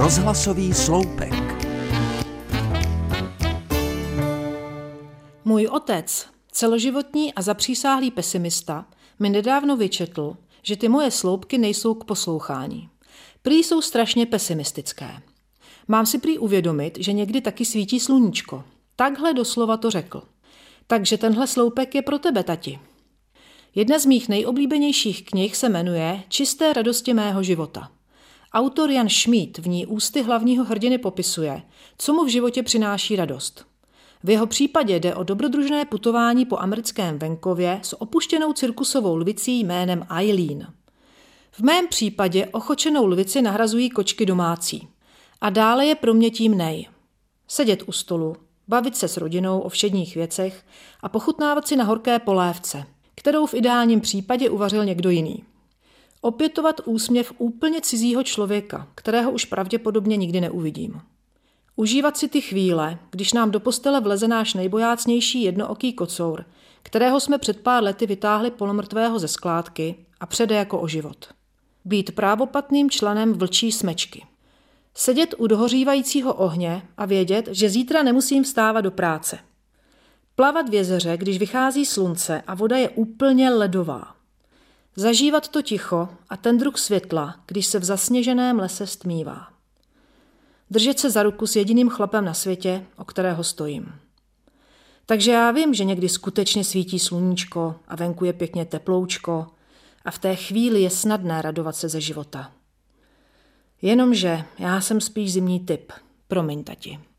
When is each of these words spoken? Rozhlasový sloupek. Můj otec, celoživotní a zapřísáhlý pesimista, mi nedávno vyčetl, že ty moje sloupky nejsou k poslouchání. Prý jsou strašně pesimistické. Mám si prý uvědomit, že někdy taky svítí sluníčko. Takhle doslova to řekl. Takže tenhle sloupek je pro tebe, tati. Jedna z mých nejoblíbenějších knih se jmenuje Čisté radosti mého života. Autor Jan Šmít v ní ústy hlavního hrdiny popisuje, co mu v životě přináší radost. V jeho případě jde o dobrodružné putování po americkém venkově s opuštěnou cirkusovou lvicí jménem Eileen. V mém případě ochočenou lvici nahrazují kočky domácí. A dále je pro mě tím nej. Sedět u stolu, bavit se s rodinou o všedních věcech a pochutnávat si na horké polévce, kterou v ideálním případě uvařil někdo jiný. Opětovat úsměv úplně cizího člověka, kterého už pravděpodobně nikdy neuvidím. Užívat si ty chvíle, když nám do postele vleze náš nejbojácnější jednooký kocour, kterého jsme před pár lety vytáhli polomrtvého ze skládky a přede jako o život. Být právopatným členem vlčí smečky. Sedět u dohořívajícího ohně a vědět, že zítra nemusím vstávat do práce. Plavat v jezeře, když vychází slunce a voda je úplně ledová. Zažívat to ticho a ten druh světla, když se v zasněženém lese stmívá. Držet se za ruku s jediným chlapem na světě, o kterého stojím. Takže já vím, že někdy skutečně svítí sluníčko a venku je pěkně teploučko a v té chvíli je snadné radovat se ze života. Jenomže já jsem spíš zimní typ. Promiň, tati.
Rozhlasový 0.00 0.74
sloupek. 0.74 1.32
Můj 5.44 5.66
otec, 5.66 6.26
celoživotní 6.52 7.34
a 7.34 7.42
zapřísáhlý 7.42 8.10
pesimista, 8.10 8.86
mi 9.18 9.30
nedávno 9.30 9.76
vyčetl, 9.76 10.36
že 10.62 10.76
ty 10.76 10.88
moje 10.88 11.10
sloupky 11.10 11.58
nejsou 11.58 11.94
k 11.94 12.04
poslouchání. 12.04 12.88
Prý 13.42 13.54
jsou 13.54 13.82
strašně 13.82 14.26
pesimistické. 14.26 15.22
Mám 15.88 16.06
si 16.06 16.18
prý 16.18 16.38
uvědomit, 16.38 16.98
že 17.00 17.12
někdy 17.12 17.40
taky 17.40 17.64
svítí 17.64 18.00
sluníčko. 18.00 18.64
Takhle 18.96 19.34
doslova 19.34 19.76
to 19.76 19.90
řekl. 19.90 20.22
Takže 20.86 21.18
tenhle 21.18 21.46
sloupek 21.46 21.94
je 21.94 22.02
pro 22.02 22.18
tebe, 22.18 22.44
tati. 22.44 22.78
Jedna 23.74 23.98
z 23.98 24.06
mých 24.06 24.28
nejoblíbenějších 24.28 25.24
knih 25.24 25.56
se 25.56 25.68
jmenuje 25.68 26.22
Čisté 26.28 26.72
radosti 26.72 27.14
mého 27.14 27.42
života. 27.42 27.90
Autor 28.52 28.90
Jan 28.90 29.08
Šmít 29.08 29.58
v 29.58 29.68
ní 29.68 29.86
ústy 29.86 30.22
hlavního 30.22 30.64
hrdiny 30.64 30.98
popisuje, 30.98 31.62
co 31.98 32.12
mu 32.12 32.24
v 32.24 32.28
životě 32.28 32.62
přináší 32.62 33.16
radost. 33.16 33.66
V 34.24 34.30
jeho 34.30 34.46
případě 34.46 35.00
jde 35.00 35.14
o 35.14 35.22
dobrodružné 35.22 35.84
putování 35.84 36.46
po 36.46 36.58
americkém 36.58 37.18
venkově 37.18 37.80
s 37.82 38.02
opuštěnou 38.02 38.52
cirkusovou 38.52 39.16
lvicí 39.16 39.60
jménem 39.60 40.06
Eileen. 40.16 40.72
V 41.50 41.60
mém 41.60 41.88
případě 41.88 42.46
ochočenou 42.46 43.06
lvici 43.06 43.42
nahrazují 43.42 43.90
kočky 43.90 44.26
domácí. 44.26 44.88
A 45.40 45.50
dále 45.50 45.86
je 45.86 45.94
pro 45.94 46.14
mě 46.14 46.30
tím 46.30 46.56
nej. 46.56 46.88
Sedět 47.48 47.82
u 47.86 47.92
stolu, 47.92 48.36
bavit 48.68 48.96
se 48.96 49.08
s 49.08 49.16
rodinou 49.16 49.60
o 49.60 49.68
všedních 49.68 50.14
věcech 50.14 50.64
a 51.00 51.08
pochutnávat 51.08 51.68
si 51.68 51.76
na 51.76 51.84
horké 51.84 52.18
polévce, 52.18 52.84
kterou 53.14 53.46
v 53.46 53.54
ideálním 53.54 54.00
případě 54.00 54.50
uvařil 54.50 54.84
někdo 54.84 55.10
jiný. 55.10 55.44
Opětovat 56.20 56.80
úsměv 56.84 57.32
úplně 57.38 57.80
cizího 57.80 58.22
člověka, 58.22 58.88
kterého 58.94 59.30
už 59.30 59.44
pravděpodobně 59.44 60.16
nikdy 60.16 60.40
neuvidím. 60.40 61.00
Užívat 61.76 62.16
si 62.16 62.28
ty 62.28 62.40
chvíle, 62.40 62.98
když 63.10 63.32
nám 63.32 63.50
do 63.50 63.60
postele 63.60 64.00
vleze 64.00 64.28
náš 64.28 64.54
nejbojácnější 64.54 65.42
jednooký 65.42 65.92
kocour, 65.92 66.44
kterého 66.82 67.20
jsme 67.20 67.38
před 67.38 67.60
pár 67.60 67.82
lety 67.82 68.06
vytáhli 68.06 68.50
polomrtvého 68.50 69.18
ze 69.18 69.28
skládky 69.28 69.94
a 70.20 70.26
přede 70.26 70.54
jako 70.54 70.80
o 70.80 70.88
život. 70.88 71.28
Být 71.84 72.14
právopatným 72.14 72.90
členem 72.90 73.32
vlčí 73.32 73.72
smečky. 73.72 74.26
Sedět 74.94 75.34
u 75.38 75.46
dohořívajícího 75.46 76.34
ohně 76.34 76.82
a 76.96 77.06
vědět, 77.06 77.48
že 77.50 77.70
zítra 77.70 78.02
nemusím 78.02 78.44
vstávat 78.44 78.84
do 78.84 78.90
práce. 78.90 79.38
Plavat 80.34 80.68
v 80.68 80.74
jezeře, 80.74 81.16
když 81.16 81.38
vychází 81.38 81.86
slunce 81.86 82.42
a 82.46 82.54
voda 82.54 82.76
je 82.76 82.88
úplně 82.88 83.50
ledová. 83.50 84.19
Zažívat 84.96 85.48
to 85.48 85.62
ticho 85.62 86.08
a 86.28 86.36
ten 86.36 86.58
druh 86.58 86.78
světla, 86.78 87.40
když 87.46 87.66
se 87.66 87.78
v 87.78 87.84
zasněženém 87.84 88.58
lese 88.58 88.86
stmívá. 88.86 89.48
Držet 90.70 90.98
se 90.98 91.10
za 91.10 91.22
ruku 91.22 91.46
s 91.46 91.56
jediným 91.56 91.88
chlapem 91.88 92.24
na 92.24 92.34
světě, 92.34 92.86
o 92.96 93.04
kterého 93.04 93.44
stojím. 93.44 93.92
Takže 95.06 95.30
já 95.30 95.50
vím, 95.50 95.74
že 95.74 95.84
někdy 95.84 96.08
skutečně 96.08 96.64
svítí 96.64 96.98
sluníčko 96.98 97.74
a 97.88 97.96
venku 97.96 98.24
je 98.24 98.32
pěkně 98.32 98.64
teploučko 98.64 99.46
a 100.04 100.10
v 100.10 100.18
té 100.18 100.36
chvíli 100.36 100.82
je 100.82 100.90
snadné 100.90 101.42
radovat 101.42 101.76
se 101.76 101.88
ze 101.88 102.00
života. 102.00 102.52
Jenomže 103.82 104.44
já 104.58 104.80
jsem 104.80 105.00
spíš 105.00 105.32
zimní 105.32 105.60
typ. 105.60 105.92
Promiň, 106.28 106.64
tati. 106.64 107.09